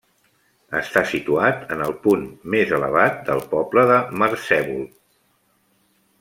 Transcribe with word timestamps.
Està 0.77 1.03
situat 1.11 1.67
en 1.75 1.83
el 1.87 1.93
punt 2.05 2.23
més 2.55 2.73
elevat 2.79 3.21
del 3.29 3.43
poble 3.53 3.85
de 3.93 3.99
Marcèvol. 4.25 4.83